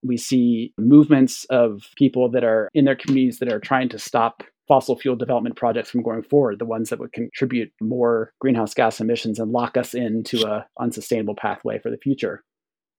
We 0.04 0.18
see 0.18 0.74
movements 0.78 1.46
of 1.46 1.84
people 1.96 2.30
that 2.32 2.44
are 2.44 2.70
in 2.74 2.86
their 2.86 2.96
communities 2.96 3.40
that 3.40 3.52
are 3.52 3.60
trying 3.60 3.90
to 3.90 4.00
stop 4.00 4.44
fossil 4.68 4.98
fuel 4.98 5.16
development 5.16 5.56
projects 5.56 5.90
from 5.90 6.02
going 6.02 6.24
forward, 6.24 6.60
the 6.60 6.66
ones 6.66 6.90
that 6.90 7.00
would 7.00 7.14
contribute 7.14 7.72
more 7.82 8.34
greenhouse 8.40 8.74
gas 8.74 9.00
emissions 9.00 9.40
and 9.40 9.52
lock 9.52 9.78
us 9.78 9.94
into 9.94 10.46
a 10.48 10.66
unsustainable 10.80 11.36
pathway 11.36 11.78
for 11.80 11.90
the 11.90 11.98
future. 11.98 12.44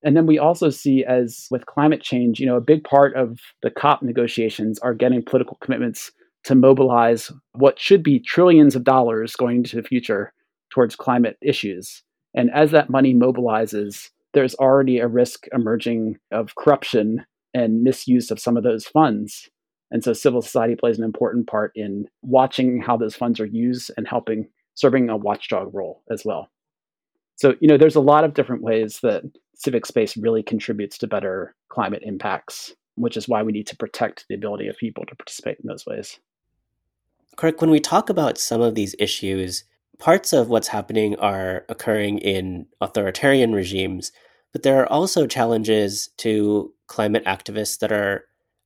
And 0.05 0.17
then 0.17 0.27
we 0.27 0.39
also 0.39 0.69
see 0.71 1.05
as 1.05 1.47
with 1.51 1.67
climate 1.67 2.03
change, 2.03 2.41
you 2.41 2.47
know, 2.47 2.57
a 2.57 2.61
big 2.61 2.85
part 2.85 3.15
of 3.17 3.39
the 3.63 3.71
COP 3.71 4.03
negotiations 4.03 4.79
are 4.81 4.95
getting 4.95 5.23
political 5.23 5.57
commitments 5.63 6.13
to 6.45 6.55
mobilize 6.55 7.31
what 7.53 7.79
should 7.79 8.03
be 8.03 8.19
trillions 8.19 8.75
of 8.75 8.85
dollars 8.85 9.37
going 9.37 9.59
into 9.59 9.77
the 9.77 9.83
future 9.83 10.33
towards 10.71 10.97
climate 10.97 11.37
issues. 11.41 12.03
And 12.35 12.51
as 12.53 12.71
that 12.71 12.91
money 12.91 13.15
mobilizes, 13.15 14.11
there's 14.33 14.55
already 14.55 14.99
a 14.99 15.09
risk 15.09 15.47
emerging 15.53 16.19
of 16.31 16.55
corruption 16.57 17.25
and 17.55 17.83
misuse 17.83 18.31
of 18.31 18.41
some 18.41 18.57
of 18.57 18.65
those 18.65 18.87
funds. 18.87 19.49
And 19.91 20.03
so 20.03 20.15
civil 20.15 20.41
society 20.41 20.75
plays 20.75 20.99
an 20.99 21.05
important 21.05 21.47
part 21.47 21.73
in 21.75 22.07
watching 22.23 22.81
how 22.81 22.97
those 22.97 23.15
funds 23.15 23.39
are 23.41 23.47
used 23.47 23.91
and 23.97 24.09
helping 24.09 24.49
serving 24.75 25.11
a 25.11 25.17
watchdog 25.19 25.75
role 25.75 26.03
as 26.11 26.25
well. 26.25 26.51
So, 27.37 27.55
you 27.61 27.69
know, 27.69 27.77
there's 27.77 27.97
a 27.97 28.01
lot 28.01 28.25
of 28.25 28.35
different 28.35 28.63
ways 28.63 29.01
that 29.03 29.23
civic 29.55 29.85
space 29.85 30.17
really 30.17 30.43
contributes 30.43 30.97
to 30.99 31.07
better 31.07 31.55
climate 31.69 32.03
impacts, 32.05 32.75
which 32.95 33.19
is 33.19 33.29
why 33.29 33.43
we 33.43 33.53
need 33.53 33.67
to 33.67 33.77
protect 33.77 34.25
the 34.29 34.35
ability 34.35 34.69
of 34.69 34.77
people 34.79 35.05
to 35.07 35.15
participate 35.15 35.59
in 35.63 35.69
those 35.69 35.85
ways. 35.85 36.19
Kirk, 37.37 37.61
when 37.61 37.71
we 37.71 37.81
talk 37.81 38.11
about 38.11 38.39
some 38.39 38.61
of 38.61 38.75
these 38.75 38.95
issues, 38.99 39.65
parts 39.99 40.33
of 40.33 40.49
what's 40.49 40.69
happening 40.69 41.17
are 41.17 41.65
occurring 41.69 42.19
in 42.19 42.67
authoritarian 42.81 43.55
regimes, 43.55 44.13
but 44.53 44.63
there 44.63 44.81
are 44.81 44.91
also 44.93 45.27
challenges 45.27 46.11
to 46.19 46.73
climate 46.87 47.25
activists 47.25 47.79
that 47.79 47.91
are 47.91 48.25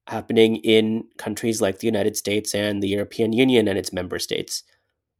happening 0.08 0.56
in 0.56 1.04
countries 1.16 1.61
like 1.61 1.78
the 1.78 1.87
United 1.87 2.16
States 2.16 2.54
and 2.54 2.82
the 2.82 2.88
European 2.88 3.32
Union 3.32 3.68
and 3.68 3.78
its 3.78 3.92
member 3.92 4.18
states. 4.18 4.62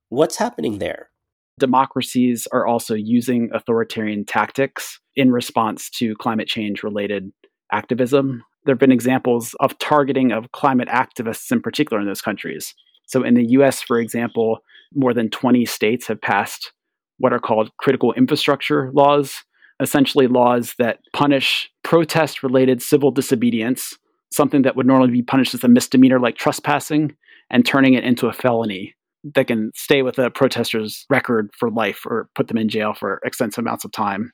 What's 0.09 0.37
happening 0.37 0.79
there? 0.79 1.11
Democracies 1.59 2.47
are 2.53 2.67
also 2.67 2.95
using 2.95 3.49
authoritarian 3.53 4.25
tactics 4.25 5.01
in 5.17 5.33
response 5.33 5.89
to 5.91 6.15
climate 6.17 6.49
change 6.49 6.83
related 6.83 7.33
activism. 7.73 8.45
There 8.65 8.75
have 8.75 8.81
been 8.81 8.93
examples 8.93 9.55
of 9.61 9.79
targeting 9.79 10.33
of 10.33 10.53
climate 10.53 10.89
activists 10.89 11.51
in 11.51 11.63
particular 11.63 12.01
in 12.01 12.07
those 12.07 12.21
countries. 12.21 12.75
So, 13.07 13.23
in 13.23 13.35
the 13.35 13.47
US, 13.51 13.81
for 13.81 13.99
example, 13.99 14.59
more 14.95 15.15
than 15.15 15.31
20 15.31 15.65
states 15.65 16.07
have 16.09 16.21
passed 16.21 16.73
what 17.19 17.33
are 17.33 17.39
called 17.39 17.71
critical 17.79 18.13
infrastructure 18.13 18.91
laws, 18.93 19.43
essentially 19.81 20.27
laws 20.27 20.75
that 20.79 20.99
punish 21.13 21.71
protest 21.83 22.43
related 22.43 22.83
civil 22.83 23.11
disobedience, 23.11 23.97
something 24.33 24.63
that 24.63 24.77
would 24.77 24.87
normally 24.87 25.11
be 25.11 25.23
punished 25.23 25.55
as 25.55 25.65
a 25.65 25.69
misdemeanor 25.69 26.21
like 26.21 26.37
trespassing, 26.37 27.15
and 27.51 27.65
turning 27.65 27.95
it 27.95 28.05
into 28.05 28.27
a 28.27 28.33
felony 28.33 28.95
that 29.35 29.47
can 29.47 29.71
stay 29.75 30.03
with 30.03 30.19
a 30.19 30.31
protester's 30.31 31.05
record 31.11 31.51
for 31.59 31.71
life 31.71 32.03
or 32.07 32.29
put 32.35 32.49
them 32.49 32.59
in 32.59 32.69
jail 32.69 32.95
for 32.95 33.21
extensive 33.25 33.63
amounts 33.63 33.85
of 33.85 33.93
time. 33.93 34.31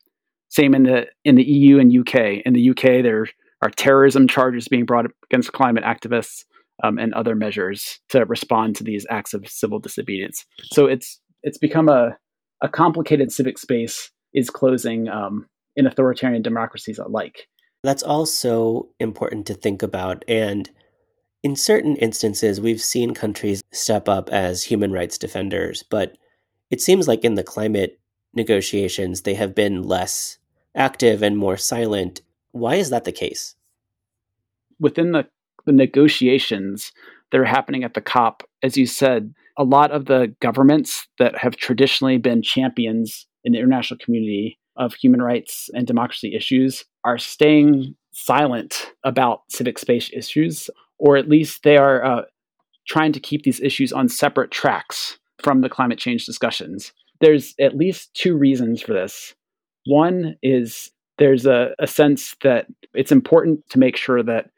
Same 0.48 0.74
in 0.74 0.82
the 0.82 1.06
in 1.24 1.36
the 1.36 1.44
EU 1.44 1.78
and 1.78 1.96
UK. 1.96 2.42
In 2.44 2.52
the 2.52 2.70
UK, 2.70 3.02
there 3.02 3.26
are 3.62 3.70
terrorism 3.70 4.28
charges 4.28 4.68
being 4.68 4.84
brought 4.84 5.06
against 5.30 5.52
climate 5.52 5.84
activists 5.84 6.44
um, 6.82 6.98
and 6.98 7.14
other 7.14 7.34
measures 7.34 8.00
to 8.10 8.24
respond 8.24 8.76
to 8.76 8.84
these 8.84 9.06
acts 9.10 9.34
of 9.34 9.48
civil 9.48 9.78
disobedience. 9.78 10.44
So 10.72 10.86
it's 10.86 11.20
it's 11.42 11.58
become 11.58 11.88
a 11.88 12.16
a 12.62 12.68
complicated 12.68 13.32
civic 13.32 13.58
space 13.58 14.10
is 14.32 14.48
closing 14.48 15.08
um, 15.08 15.46
in 15.76 15.86
authoritarian 15.86 16.42
democracies 16.42 16.98
alike. 16.98 17.48
That's 17.82 18.02
also 18.02 18.88
important 19.00 19.46
to 19.46 19.54
think 19.54 19.82
about. 19.82 20.24
And 20.28 20.70
in 21.42 21.56
certain 21.56 21.96
instances, 21.96 22.60
we've 22.60 22.80
seen 22.80 23.14
countries 23.14 23.62
step 23.72 24.08
up 24.08 24.30
as 24.30 24.62
human 24.62 24.92
rights 24.92 25.18
defenders, 25.18 25.82
but 25.82 26.16
it 26.70 26.80
seems 26.80 27.08
like 27.08 27.24
in 27.24 27.34
the 27.34 27.42
climate 27.42 27.98
negotiations, 28.32 29.22
they 29.22 29.34
have 29.34 29.54
been 29.54 29.82
less 29.82 30.38
active 30.74 31.22
and 31.22 31.36
more 31.36 31.56
silent. 31.56 32.22
Why 32.52 32.76
is 32.76 32.90
that 32.90 33.04
the 33.04 33.12
case? 33.12 33.56
Within 34.78 35.12
the 35.12 35.26
the 35.66 35.72
negotiations 35.72 36.92
that 37.30 37.40
are 37.40 37.44
happening 37.44 37.84
at 37.84 37.94
the 37.94 38.00
COP, 38.00 38.42
as 38.62 38.76
you 38.76 38.86
said, 38.86 39.34
a 39.58 39.64
lot 39.64 39.90
of 39.90 40.06
the 40.06 40.34
governments 40.40 41.08
that 41.18 41.36
have 41.36 41.56
traditionally 41.56 42.18
been 42.18 42.42
champions 42.42 43.26
in 43.44 43.52
the 43.52 43.58
international 43.58 43.98
community 43.98 44.58
of 44.76 44.94
human 44.94 45.20
rights 45.20 45.68
and 45.74 45.86
democracy 45.86 46.34
issues 46.34 46.84
are 47.04 47.18
staying 47.18 47.94
silent 48.12 48.92
about 49.04 49.42
civic 49.50 49.78
space 49.78 50.10
issues, 50.12 50.70
or 50.98 51.16
at 51.16 51.28
least 51.28 51.62
they 51.62 51.76
are 51.76 52.04
uh, 52.04 52.22
trying 52.86 53.12
to 53.12 53.20
keep 53.20 53.42
these 53.42 53.60
issues 53.60 53.92
on 53.92 54.08
separate 54.08 54.50
tracks 54.50 55.18
from 55.42 55.60
the 55.60 55.68
climate 55.68 55.98
change 55.98 56.24
discussions. 56.24 56.92
There's 57.20 57.54
at 57.60 57.76
least 57.76 58.12
two 58.14 58.36
reasons 58.36 58.82
for 58.82 58.92
this. 58.92 59.34
One 59.86 60.36
is 60.42 60.90
there's 61.18 61.46
a, 61.46 61.74
a 61.78 61.86
sense 61.86 62.34
that 62.42 62.66
it's 62.94 63.12
important 63.12 63.68
to 63.70 63.78
make 63.78 63.96
sure 63.96 64.22
that 64.22 64.50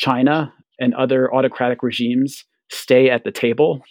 China 0.00 0.52
and 0.78 0.94
other 0.94 1.32
autocratic 1.32 1.82
regimes 1.82 2.44
stay 2.70 3.10
at 3.10 3.22
the 3.24 3.30
table. 3.30 3.82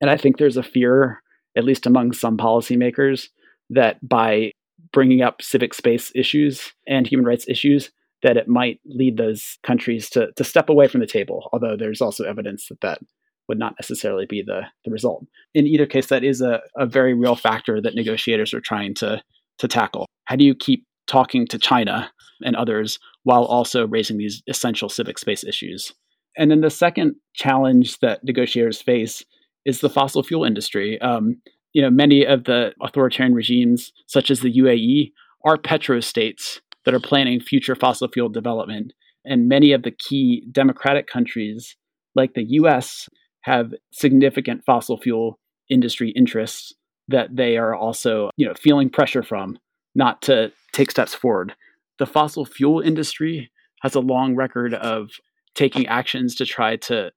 And 0.00 0.08
I 0.08 0.16
think 0.16 0.38
there's 0.38 0.56
a 0.56 0.62
fear, 0.62 1.20
at 1.56 1.64
least 1.64 1.84
among 1.84 2.12
some 2.12 2.36
policymakers, 2.38 3.28
that 3.70 3.96
by 4.06 4.52
bringing 4.92 5.22
up 5.22 5.42
civic 5.42 5.74
space 5.74 6.12
issues 6.14 6.72
and 6.86 7.06
human 7.06 7.26
rights 7.26 7.44
issues, 7.48 7.90
that 8.22 8.36
it 8.36 8.46
might 8.46 8.78
lead 8.86 9.16
those 9.16 9.58
countries 9.64 10.08
to, 10.10 10.30
to 10.36 10.44
step 10.44 10.68
away 10.68 10.86
from 10.86 11.00
the 11.00 11.06
table, 11.06 11.50
although 11.52 11.76
there's 11.76 12.00
also 12.00 12.24
evidence 12.24 12.68
that 12.68 12.80
that 12.82 12.98
would 13.48 13.58
not 13.58 13.74
necessarily 13.80 14.26
be 14.26 14.42
the, 14.46 14.62
the 14.84 14.92
result. 14.92 15.24
In 15.54 15.66
either 15.66 15.86
case, 15.86 16.06
that 16.06 16.22
is 16.22 16.40
a, 16.40 16.60
a 16.76 16.86
very 16.86 17.14
real 17.14 17.36
factor 17.36 17.80
that 17.80 17.96
negotiators 17.96 18.54
are 18.54 18.60
trying 18.60 18.94
to, 18.96 19.20
to 19.58 19.68
tackle. 19.68 20.06
How 20.26 20.36
do 20.36 20.44
you 20.44 20.54
keep 20.54 20.84
talking 21.06 21.46
to 21.48 21.58
China 21.58 22.10
and 22.44 22.56
others 22.56 22.98
while 23.22 23.44
also 23.44 23.86
raising 23.86 24.18
these 24.18 24.42
essential 24.48 24.88
civic 24.88 25.18
space 25.18 25.44
issues. 25.44 25.92
And 26.36 26.50
then 26.50 26.60
the 26.60 26.70
second 26.70 27.16
challenge 27.34 27.98
that 28.00 28.22
negotiators 28.24 28.82
face 28.82 29.24
is 29.64 29.80
the 29.80 29.90
fossil 29.90 30.22
fuel 30.22 30.44
industry. 30.44 31.00
Um, 31.00 31.40
you 31.72 31.82
know, 31.82 31.90
many 31.90 32.24
of 32.24 32.44
the 32.44 32.72
authoritarian 32.80 33.34
regimes, 33.34 33.92
such 34.06 34.30
as 34.30 34.40
the 34.40 34.52
UAE, 34.52 35.12
are 35.44 35.56
petrostates 35.56 36.60
that 36.84 36.94
are 36.94 37.00
planning 37.00 37.40
future 37.40 37.74
fossil 37.74 38.08
fuel 38.08 38.28
development. 38.28 38.92
And 39.24 39.48
many 39.48 39.72
of 39.72 39.82
the 39.82 39.90
key 39.90 40.46
democratic 40.52 41.06
countries, 41.06 41.76
like 42.14 42.34
the 42.34 42.44
US, 42.60 43.08
have 43.42 43.74
significant 43.92 44.64
fossil 44.64 44.98
fuel 44.98 45.38
industry 45.68 46.10
interests 46.10 46.72
that 47.08 47.34
they 47.34 47.56
are 47.56 47.74
also, 47.74 48.30
you 48.36 48.46
know, 48.46 48.54
feeling 48.54 48.90
pressure 48.90 49.22
from 49.22 49.58
not 49.94 50.22
to 50.22 50.52
take 50.76 50.90
steps 50.90 51.14
forward. 51.14 51.54
The 51.98 52.06
fossil 52.06 52.44
fuel 52.44 52.80
industry 52.80 53.50
has 53.82 53.94
a 53.94 54.00
long 54.00 54.34
record 54.34 54.74
of 54.74 55.10
taking 55.54 55.86
actions 55.86 56.34
to 56.36 56.46
try 56.46 56.76
to 56.76 57.10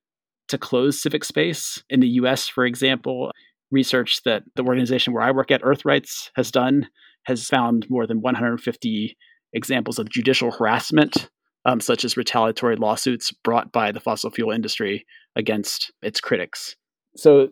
to 0.48 0.58
close 0.58 1.00
civic 1.00 1.24
space. 1.24 1.84
In 1.89 2.00
the 2.00 2.08
US, 2.22 2.48
for 2.48 2.66
example, 2.66 3.32
research 3.70 4.24
that 4.24 4.44
the 4.56 4.63
organization 4.63 5.13
where 5.13 5.22
I 5.22 5.30
work 5.30 5.51
at, 5.51 5.62
Earthrights, 5.62 6.32
has 6.36 6.50
done 6.50 6.88
has 7.25 7.46
found 7.46 7.86
more 7.88 8.08
than 8.08 8.22
150 8.22 9.18
examples 9.54 10.00
of 10.00 10.10
judicial 10.10 10.51
harassment, 10.51 11.30
um, 11.66 11.80
such 11.80 12.04
as 12.04 12.18
retaliatory 12.18 12.78
lawsuits 12.78 13.32
brought 13.44 13.72
by 13.72 13.92
the 13.92 14.00
fossil 14.00 14.32
fuel 14.32 14.50
industry 14.50 15.06
against 15.36 15.92
its 16.01 16.20
critics. 16.20 16.75
So, 17.16 17.50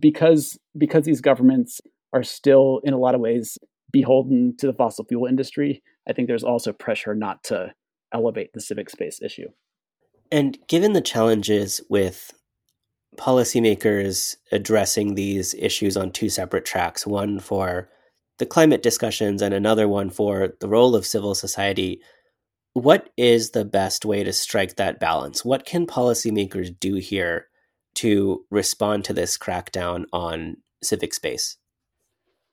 because 0.00 0.58
because 0.76 1.04
these 1.04 1.20
governments 1.20 1.80
are 2.12 2.24
still, 2.24 2.80
in 2.82 2.92
a 2.92 2.98
lot 2.98 3.14
of 3.14 3.20
ways, 3.20 3.56
beholden 3.96 4.54
to 4.58 4.66
the 4.66 4.74
fossil 4.74 5.06
fuel 5.06 5.24
industry, 5.24 5.82
I 6.06 6.12
think 6.12 6.28
there's 6.28 6.44
also 6.44 6.70
pressure 6.70 7.14
not 7.14 7.42
to 7.44 7.72
elevate 8.12 8.52
the 8.52 8.60
civic 8.60 8.90
space 8.90 9.22
issue. 9.22 9.48
And 10.30 10.58
given 10.68 10.92
the 10.92 11.00
challenges 11.00 11.80
with 11.88 12.34
policymakers 13.16 14.36
addressing 14.52 15.14
these 15.14 15.54
issues 15.54 15.96
on 15.96 16.10
two 16.10 16.28
separate 16.28 16.66
tracks, 16.66 17.06
one 17.06 17.40
for 17.40 17.88
the 18.38 18.44
climate 18.44 18.82
discussions 18.82 19.40
and 19.40 19.54
another 19.54 19.88
one 19.88 20.10
for 20.10 20.52
the 20.60 20.68
role 20.68 20.94
of 20.94 21.06
civil 21.06 21.34
society, 21.34 22.02
what 22.74 23.08
is 23.16 23.52
the 23.52 23.64
best 23.64 24.04
way 24.04 24.22
to 24.24 24.32
strike 24.34 24.76
that 24.76 25.00
balance? 25.00 25.42
What 25.42 25.64
can 25.64 25.86
policymakers 25.86 26.78
do 26.78 26.96
here 26.96 27.46
to 27.94 28.44
respond 28.50 29.06
to 29.06 29.14
this 29.14 29.38
crackdown 29.38 30.04
on 30.12 30.58
civic 30.82 31.14
space? 31.14 31.56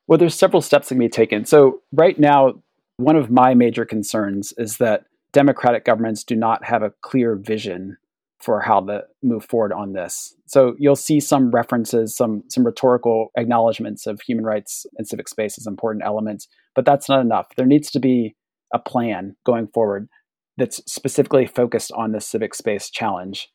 Well, 0.08 0.18
there's 0.18 0.36
several 0.36 0.62
steps 0.62 0.90
that 0.90 0.96
can 0.96 1.00
be 1.00 1.10
taken. 1.10 1.46
So, 1.46 1.82
right 1.92 2.20
now, 2.20 2.62
one 2.98 3.16
of 3.16 3.32
my 3.32 3.54
major 3.54 3.86
concerns 3.86 4.54
is 4.58 4.78
that 4.78 5.06
democratic 5.32 5.86
governments 5.86 6.24
do 6.24 6.36
not 6.36 6.66
have 6.66 6.84
a 6.84 6.94
clear 7.02 7.36
vision 7.36 7.98
for 8.44 8.60
how 8.60 8.82
to 8.82 9.04
move 9.22 9.46
forward 9.46 9.72
on 9.72 9.94
this. 9.94 10.36
So 10.48 10.76
you'll 10.78 10.98
see 10.98 11.22
some 11.22 11.50
references, 11.52 12.16
some 12.16 12.44
some 12.50 12.66
rhetorical 12.66 13.30
acknowledgments 13.38 14.06
of 14.06 14.20
human 14.22 14.44
rights 14.44 14.86
and 14.98 15.08
civic 15.08 15.30
space 15.30 15.58
as 15.58 15.66
important 15.66 16.04
elements, 16.06 16.50
but 16.76 16.84
that's 16.84 17.08
not 17.08 17.22
enough. 17.22 17.48
There 17.56 17.66
needs 17.66 17.90
to 17.92 18.00
be 18.00 18.36
a 18.74 18.80
plan 18.80 19.38
going 19.46 19.68
forward 19.68 20.10
that's 20.58 20.82
specifically 20.92 21.48
focused 21.48 21.92
on 21.94 22.12
the 22.12 22.20
civic 22.20 22.54
space 22.54 22.90
challenge. 22.90 23.50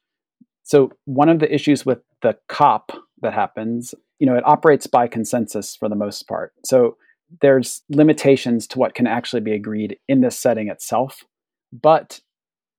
So 0.63 0.91
one 1.05 1.29
of 1.29 1.39
the 1.39 1.53
issues 1.53 1.85
with 1.85 1.99
the 2.23 2.39
COP 2.49 2.93
that 3.21 3.35
happens, 3.35 3.95
you 4.19 4.27
know, 4.27 4.37
it 4.37 4.47
operates 4.47 4.87
by 4.87 5.07
consensus 5.07 5.77
for 5.77 5.89
the 5.89 5.95
most 5.95 6.27
part. 6.29 6.53
So 6.65 6.97
there's 7.41 7.83
limitations 7.89 8.67
to 8.69 8.79
what 8.79 8.95
can 8.95 9.07
actually 9.07 9.43
be 9.43 9.53
agreed 9.53 9.99
in 10.09 10.21
this 10.21 10.39
setting 10.39 10.69
itself, 10.69 11.25
but 11.73 12.21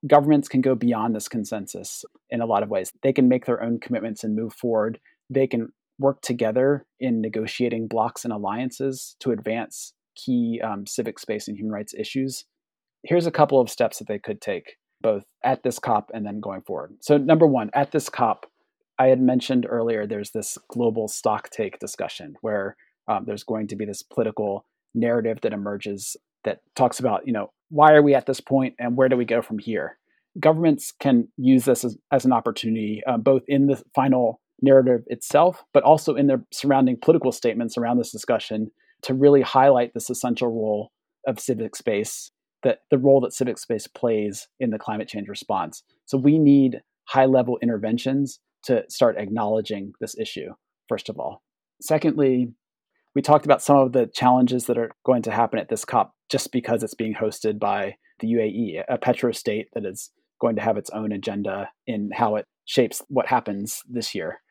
governments 0.07 0.47
can 0.47 0.61
go 0.61 0.75
beyond 0.75 1.15
this 1.15 1.27
consensus 1.27 2.03
in 2.29 2.41
a 2.41 2.45
lot 2.45 2.63
of 2.63 2.69
ways. 2.69 2.91
They 3.03 3.13
can 3.13 3.27
make 3.27 3.45
their 3.45 3.61
own 3.61 3.79
commitments 3.79 4.23
and 4.23 4.35
move 4.35 4.53
forward. 4.53 4.99
They 5.29 5.47
can 5.47 5.69
work 5.99 6.21
together 6.21 6.85
in 6.99 7.21
negotiating 7.21 7.87
blocks 7.87 8.23
and 8.23 8.33
alliances 8.33 9.15
to 9.19 9.31
advance 9.31 9.93
key 10.15 10.61
um, 10.63 10.87
civic 10.87 11.19
space 11.19 11.47
and 11.47 11.57
human 11.57 11.73
rights 11.73 11.93
issues. 11.93 12.45
Here's 13.03 13.27
a 13.27 13.31
couple 13.31 13.59
of 13.61 13.69
steps 13.69 13.99
that 13.99 14.07
they 14.07 14.19
could 14.19 14.41
take, 14.41 14.77
both 15.01 15.23
at 15.43 15.63
this 15.63 15.79
COP 15.79 16.11
and 16.13 16.25
then 16.25 16.39
going 16.39 16.61
forward. 16.61 16.95
So, 17.01 17.17
number 17.17 17.47
one, 17.47 17.69
at 17.73 17.91
this 17.91 18.09
COP, 18.09 18.45
I 18.99 19.07
had 19.07 19.21
mentioned 19.21 19.65
earlier 19.67 20.05
there's 20.05 20.31
this 20.31 20.57
global 20.67 21.07
stock 21.07 21.49
take 21.49 21.79
discussion 21.79 22.35
where 22.41 22.75
um, 23.07 23.23
there's 23.25 23.45
going 23.45 23.67
to 23.67 23.77
be 23.77 23.85
this 23.85 24.03
political 24.03 24.65
narrative 24.93 25.39
that 25.41 25.53
emerges 25.53 26.17
that 26.43 26.59
talks 26.75 26.99
about, 26.99 27.25
you 27.25 27.33
know, 27.33 27.51
why 27.69 27.93
are 27.93 28.03
we 28.03 28.13
at 28.13 28.25
this 28.25 28.41
point 28.41 28.75
and 28.77 28.97
where 28.97 29.09
do 29.09 29.15
we 29.15 29.25
go 29.25 29.41
from 29.41 29.57
here? 29.57 29.97
Governments 30.39 30.93
can 30.99 31.29
use 31.37 31.65
this 31.65 31.85
as, 31.85 31.97
as 32.11 32.25
an 32.25 32.33
opportunity, 32.33 33.01
uh, 33.07 33.17
both 33.17 33.43
in 33.47 33.67
the 33.67 33.81
final 33.95 34.41
narrative 34.61 35.01
itself, 35.07 35.63
but 35.73 35.83
also 35.83 36.15
in 36.15 36.27
their 36.27 36.43
surrounding 36.51 36.97
political 37.01 37.31
statements 37.31 37.77
around 37.77 37.97
this 37.97 38.11
discussion 38.11 38.69
to 39.03 39.13
really 39.13 39.41
highlight 39.41 39.93
this 39.93 40.09
essential 40.09 40.49
role 40.49 40.91
of 41.25 41.39
civic 41.39 41.75
space, 41.75 42.31
that 42.63 42.79
the 42.91 42.97
role 42.97 43.21
that 43.21 43.33
civic 43.33 43.57
space 43.57 43.87
plays 43.87 44.49
in 44.59 44.71
the 44.71 44.79
climate 44.79 45.07
change 45.07 45.29
response. 45.29 45.83
So 46.05 46.17
we 46.17 46.37
need 46.37 46.81
high 47.05 47.25
level 47.25 47.57
interventions 47.61 48.39
to 48.63 48.83
start 48.89 49.17
acknowledging 49.17 49.93
this 49.99 50.17
issue, 50.17 50.53
first 50.87 51.09
of 51.09 51.19
all. 51.19 51.41
Secondly, 51.81 52.53
we 53.15 53.21
talked 53.21 53.45
about 53.45 53.61
some 53.61 53.77
of 53.77 53.91
the 53.91 54.07
challenges 54.13 54.65
that 54.65 54.77
are 54.77 54.91
going 55.05 55.21
to 55.23 55.31
happen 55.31 55.59
at 55.59 55.69
this 55.69 55.85
COP 55.85 56.13
just 56.29 56.51
because 56.51 56.83
it's 56.83 56.93
being 56.93 57.15
hosted 57.15 57.59
by 57.59 57.95
the 58.19 58.27
UAE, 58.27 58.83
a 58.87 58.97
petro 58.97 59.31
state 59.31 59.67
that 59.73 59.85
is 59.85 60.11
going 60.39 60.55
to 60.55 60.61
have 60.61 60.77
its 60.77 60.89
own 60.91 61.11
agenda 61.11 61.69
in 61.87 62.11
how 62.13 62.35
it 62.35 62.45
shapes 62.65 63.01
what 63.07 63.27
happens 63.27 63.81
this 63.89 64.13
year. 64.13 64.41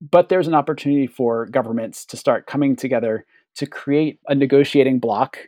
But 0.00 0.28
there's 0.28 0.48
an 0.48 0.54
opportunity 0.54 1.06
for 1.06 1.46
governments 1.46 2.04
to 2.06 2.16
start 2.16 2.46
coming 2.46 2.74
together 2.74 3.26
to 3.56 3.66
create 3.66 4.18
a 4.28 4.34
negotiating 4.34 4.98
bloc. 4.98 5.38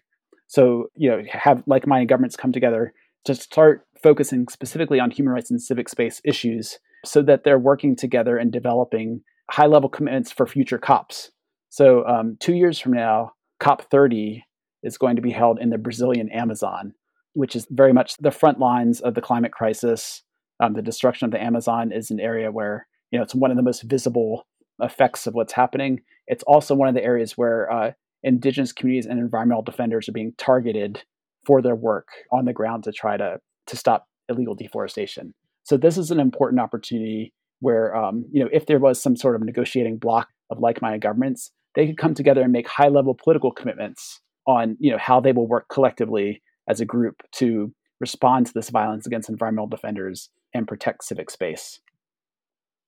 So, 0.47 0.89
you 0.95 1.11
know, 1.11 1.23
have 1.31 1.63
like 1.67 1.87
minded 1.87 2.09
governments 2.09 2.37
come 2.37 2.53
together 2.53 2.93
to 3.25 3.35
start 3.35 3.87
focusing 4.03 4.47
specifically 4.49 5.01
on 5.01 5.11
human 5.11 5.33
rights 5.33 5.51
and 5.51 5.61
civic 5.61 5.89
space 5.89 6.21
issues 6.25 6.79
so 7.05 7.23
that 7.23 7.45
they're 7.45 7.59
working 7.59 7.97
together 7.97 8.37
and 8.37 8.53
developing 8.53 9.23
high 9.51 9.67
level 9.67 9.89
commitments 9.89 10.33
for 10.33 10.47
future 10.47 10.79
COPs. 10.79 11.31
So, 11.69 12.07
um, 12.07 12.37
two 12.41 12.55
years 12.55 12.79
from 12.79 12.93
now, 12.93 13.33
COP 13.61 13.91
30 13.91 14.45
is 14.83 14.99
going 14.99 15.17
to 15.17 15.23
be 15.23 15.31
held 15.31 15.59
in 15.59 15.71
the 15.71 15.79
Brazilian 15.79 16.29
Amazon, 16.31 16.93
which 17.35 17.57
is 17.57 17.67
very 17.71 17.93
much 17.93 18.17
the 18.19 18.31
front 18.31 18.59
lines 18.59 19.01
of 19.01 19.15
the 19.15 19.21
climate 19.21 19.53
crisis. 19.53 20.23
Um, 20.61 20.75
the 20.75 20.83
destruction 20.83 21.25
of 21.25 21.33
the 21.33 21.43
Amazon 21.43 21.93
is 21.93 22.11
an 22.11 22.21
area 22.21 22.51
where 22.51 22.87
you 23.11 23.19
know 23.19 23.23
it's 23.23 23.35
one 23.35 23.51
of 23.51 23.57
the 23.57 23.63
most 23.63 23.83
visible 23.83 24.47
effects 24.81 25.27
of 25.27 25.35
what's 25.35 25.53
happening. 25.53 26.01
It's 26.27 26.45
also 26.45 26.75
one 26.75 26.89
of 26.89 26.95
the 26.95 27.05
areas 27.05 27.37
where 27.37 27.71
uh, 27.71 27.93
indigenous 28.23 28.73
communities 28.73 29.07
and 29.07 29.19
environmental 29.19 29.63
defenders 29.63 30.09
are 30.09 30.13
being 30.13 30.35
targeted 30.39 31.03
for 31.45 31.63
their 31.63 31.75
work 31.75 32.09
on 32.31 32.45
the 32.45 32.53
ground 32.53 32.85
to 32.85 32.93
try 32.93 33.17
to 33.17 33.41
to 33.67 33.77
stop 33.77 34.09
illegal 34.29 34.55
deforestation. 34.55 35.35
So 35.65 35.77
this 35.77 35.97
is 35.97 36.11
an 36.11 36.21
important 36.21 36.61
opportunity 36.61 37.33
where 37.61 37.95
um, 37.95 38.25
you 38.33 38.43
know 38.43 38.51
if 38.53 38.67
there 38.67 38.79
was 38.79 39.01
some 39.01 39.17
sort 39.17 39.37
of 39.37 39.43
negotiating 39.43 39.99
block 39.99 40.29
of 40.51 40.59
like-minded 40.59 41.01
governments, 41.01 41.51
they 41.75 41.87
could 41.87 41.99
come 41.99 42.15
together 42.15 42.43
and 42.43 42.53
make 42.53 42.69
high-level 42.69 43.19
political 43.23 43.53
commitments 43.53 44.21
on 44.47 44.77
you 44.81 44.91
know 44.91 44.99
how 44.99 45.21
they 45.21 45.33
will 45.33 45.49
work 45.49 45.69
collectively 45.69 46.43
as 46.69 46.81
a 46.81 46.85
group 46.85 47.23
to 47.33 47.73
respond 48.01 48.47
to 48.47 48.53
this 48.53 48.71
violence 48.71 49.07
against 49.07 49.29
environmental 49.29 49.69
defenders 49.69 50.29
and 50.53 50.69
protect 50.69 51.05
civic 51.05 51.31
space. 51.31 51.81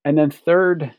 And 0.05 0.19
then 0.19 0.31
third, 0.31 0.93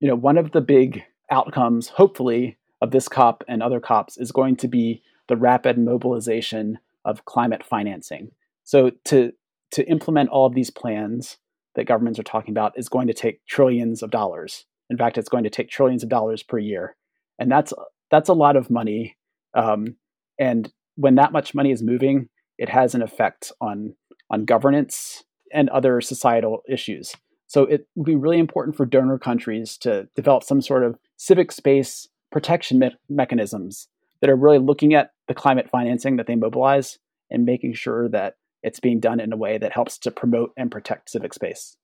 you 0.00 0.08
know, 0.08 0.16
one 0.16 0.36
of 0.36 0.52
the 0.52 0.60
big 0.60 1.04
outcomes, 1.30 1.88
hopefully, 1.88 2.58
of 2.82 2.90
this 2.90 3.08
COP 3.08 3.44
and 3.48 3.62
other 3.62 3.80
COPs 3.80 4.18
is 4.18 4.32
going 4.32 4.56
to 4.56 4.68
be 4.68 5.02
the 5.28 5.36
rapid 5.36 5.78
mobilization 5.78 6.78
of 7.04 7.24
climate 7.24 7.64
financing. 7.64 8.32
So 8.64 8.90
to 9.06 9.32
to 9.72 9.88
implement 9.88 10.30
all 10.30 10.46
of 10.46 10.54
these 10.54 10.70
plans 10.70 11.38
that 11.74 11.86
governments 11.86 12.18
are 12.18 12.24
talking 12.24 12.52
about 12.52 12.72
is 12.76 12.88
going 12.88 13.06
to 13.06 13.14
take 13.14 13.44
trillions 13.46 14.02
of 14.02 14.10
dollars. 14.10 14.66
In 14.88 14.96
fact, 14.96 15.18
it's 15.18 15.28
going 15.28 15.44
to 15.44 15.50
take 15.50 15.70
trillions 15.70 16.02
of 16.02 16.08
dollars 16.08 16.42
per 16.42 16.58
year, 16.58 16.96
and 17.38 17.50
that's 17.50 17.72
that's 18.10 18.28
a 18.28 18.34
lot 18.34 18.56
of 18.56 18.70
money 18.70 19.16
um, 19.54 19.96
and 20.38 20.72
when 20.96 21.14
that 21.16 21.32
much 21.32 21.54
money 21.54 21.70
is 21.70 21.82
moving, 21.82 22.28
it 22.58 22.68
has 22.68 22.94
an 22.94 23.02
effect 23.02 23.52
on 23.60 23.94
on 24.30 24.44
governance 24.44 25.24
and 25.52 25.68
other 25.70 26.00
societal 26.00 26.62
issues. 26.68 27.14
So 27.48 27.64
it 27.64 27.88
would 27.96 28.06
be 28.06 28.14
really 28.14 28.38
important 28.38 28.76
for 28.76 28.86
donor 28.86 29.18
countries 29.18 29.76
to 29.78 30.08
develop 30.14 30.44
some 30.44 30.60
sort 30.60 30.84
of 30.84 30.96
civic 31.16 31.50
space 31.50 32.08
protection 32.30 32.78
me- 32.78 32.96
mechanisms 33.08 33.88
that 34.20 34.30
are 34.30 34.36
really 34.36 34.58
looking 34.58 34.94
at 34.94 35.10
the 35.26 35.34
climate 35.34 35.68
financing 35.68 36.16
that 36.16 36.28
they 36.28 36.36
mobilize 36.36 36.98
and 37.28 37.44
making 37.44 37.74
sure 37.74 38.08
that 38.08 38.34
it's 38.62 38.80
being 38.80 39.00
done 39.00 39.20
in 39.20 39.32
a 39.32 39.36
way 39.36 39.58
that 39.58 39.72
helps 39.72 39.98
to 39.98 40.10
promote 40.10 40.52
and 40.56 40.70
protect 40.70 41.10
civic 41.10 41.34
space. 41.34 41.76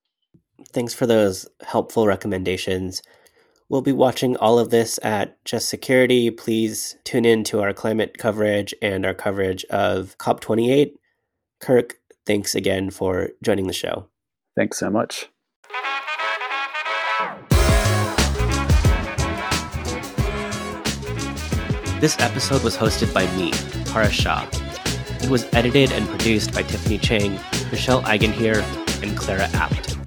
Thanks 0.73 0.95
for 0.95 1.07
those 1.07 1.47
helpful 1.63 2.07
recommendations. 2.07 3.03
We'll 3.69 3.83
be 3.83 3.93
watching 3.93 4.37
all 4.37 4.59
of 4.59 4.71
this 4.71 4.99
at 5.03 5.45
Just 5.45 5.69
Security. 5.69 6.31
Please 6.31 6.97
tune 7.05 7.25
in 7.25 7.43
to 7.45 7.61
our 7.61 7.73
climate 7.73 8.17
coverage 8.17 8.73
and 8.81 9.05
our 9.05 9.15
coverage 9.15 9.65
of 9.65 10.17
COP28. 10.19 10.93
Kirk, 11.61 11.97
thanks 12.27 12.55
again 12.55 12.91
for 12.91 13.31
joining 13.43 13.67
the 13.67 13.73
show. 13.73 14.09
Thanks 14.57 14.79
so 14.79 14.89
much. 14.89 15.29
This 22.01 22.19
episode 22.21 22.63
was 22.63 22.77
hosted 22.77 23.13
by 23.13 23.27
me, 23.37 23.53
Paras 23.91 24.13
Shah. 24.13 24.47
It 25.27 25.31
was 25.31 25.53
edited 25.53 25.91
and 25.91 26.07
produced 26.07 26.55
by 26.55 26.63
Tiffany 26.63 26.99
Chang, 26.99 27.33
Michelle 27.73 28.01
Eigenheer, 28.03 28.63
and 29.03 29.19
Clara 29.19 29.49
Apt. 29.55 29.99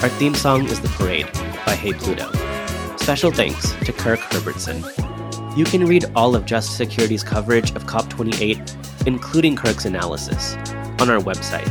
Our 0.00 0.08
theme 0.10 0.36
song 0.36 0.64
is 0.66 0.80
The 0.80 0.86
Parade 0.90 1.26
by 1.66 1.74
Hey 1.74 1.92
Pluto. 1.92 2.30
Special 2.98 3.32
thanks 3.32 3.72
to 3.84 3.92
Kirk 3.92 4.20
Herbertson. 4.20 4.84
You 5.58 5.64
can 5.64 5.86
read 5.86 6.04
all 6.14 6.36
of 6.36 6.46
Just 6.46 6.76
Security's 6.76 7.24
coverage 7.24 7.72
of 7.72 7.82
COP28, 7.86 9.08
including 9.08 9.56
Kirk's 9.56 9.86
analysis, 9.86 10.54
on 11.00 11.10
our 11.10 11.18
website. 11.18 11.68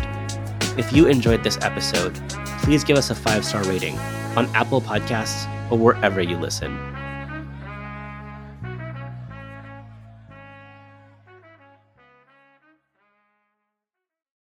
If 0.78 0.92
you 0.92 1.08
enjoyed 1.08 1.42
this 1.42 1.58
episode, 1.62 2.16
please 2.64 2.84
give 2.84 2.98
us 2.98 3.12
a 3.12 3.16
five 3.16 3.46
star 3.46 3.64
rating 3.64 3.98
on 4.36 4.48
Apple 4.48 4.82
Podcasts 4.82 5.48
or 5.72 5.78
wherever 5.78 6.22
you 6.22 6.36
listen. 6.36 6.95